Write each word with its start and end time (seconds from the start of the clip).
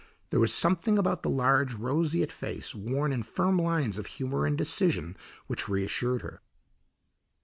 There 0.31 0.39
was 0.39 0.51
something 0.51 0.97
about 0.97 1.21
the 1.21 1.29
large, 1.29 1.75
roseate 1.75 2.31
face 2.31 2.73
worn 2.73 3.13
in 3.13 3.21
firm 3.21 3.59
lines 3.59 3.99
of 3.99 4.07
humour 4.07 4.47
and 4.47 4.57
decision 4.57 5.15
which 5.45 5.69
reassured 5.69 6.23
her. 6.23 6.41